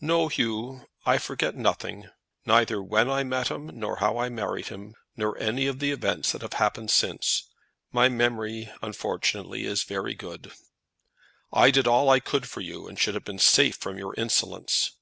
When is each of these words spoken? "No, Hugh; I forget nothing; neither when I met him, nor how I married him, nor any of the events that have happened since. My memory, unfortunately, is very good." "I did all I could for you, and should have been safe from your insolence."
"No, 0.00 0.28
Hugh; 0.28 0.86
I 1.04 1.18
forget 1.18 1.56
nothing; 1.56 2.06
neither 2.46 2.80
when 2.80 3.10
I 3.10 3.24
met 3.24 3.48
him, 3.50 3.72
nor 3.76 3.96
how 3.96 4.18
I 4.18 4.28
married 4.28 4.68
him, 4.68 4.94
nor 5.16 5.36
any 5.36 5.66
of 5.66 5.80
the 5.80 5.90
events 5.90 6.30
that 6.30 6.42
have 6.42 6.52
happened 6.52 6.92
since. 6.92 7.48
My 7.90 8.08
memory, 8.08 8.70
unfortunately, 8.82 9.64
is 9.64 9.82
very 9.82 10.14
good." 10.14 10.52
"I 11.52 11.72
did 11.72 11.88
all 11.88 12.08
I 12.08 12.20
could 12.20 12.48
for 12.48 12.60
you, 12.60 12.86
and 12.86 12.96
should 12.96 13.16
have 13.16 13.24
been 13.24 13.40
safe 13.40 13.74
from 13.74 13.98
your 13.98 14.14
insolence." 14.14 14.92